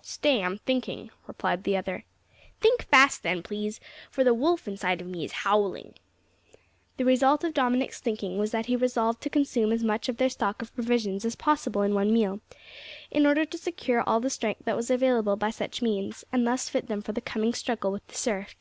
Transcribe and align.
"Stay, 0.00 0.44
I'm 0.44 0.58
thinking," 0.58 1.10
replied 1.26 1.64
the 1.64 1.76
other. 1.76 2.04
"Think 2.60 2.84
fast 2.86 3.24
then, 3.24 3.42
please, 3.42 3.80
for 4.12 4.22
the 4.22 4.32
wolf 4.32 4.68
inside 4.68 5.00
of 5.00 5.08
me 5.08 5.24
is 5.24 5.32
howling." 5.42 5.94
The 6.98 7.04
result 7.04 7.42
of 7.42 7.52
Dominick's 7.52 7.98
thinking 8.00 8.38
was 8.38 8.52
that 8.52 8.66
he 8.66 8.76
resolved 8.76 9.20
to 9.22 9.28
consume 9.28 9.72
as 9.72 9.82
much 9.82 10.08
of 10.08 10.18
their 10.18 10.28
stock 10.28 10.62
of 10.62 10.72
provisions 10.72 11.24
as 11.24 11.34
possible 11.34 11.82
in 11.82 11.94
one 11.94 12.12
meal, 12.14 12.38
in 13.10 13.26
order 13.26 13.44
to 13.46 13.58
secure 13.58 14.02
all 14.06 14.20
the 14.20 14.30
strength 14.30 14.64
that 14.66 14.76
was 14.76 14.88
available 14.88 15.34
by 15.34 15.50
such 15.50 15.82
means, 15.82 16.24
and 16.32 16.46
thus 16.46 16.68
fit 16.68 16.86
them 16.86 17.02
for 17.02 17.10
the 17.10 17.20
coming 17.20 17.52
struggle 17.52 17.90
with 17.90 18.06
the 18.06 18.14
surf. 18.14 18.54